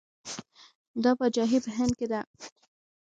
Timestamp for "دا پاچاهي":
1.03-1.59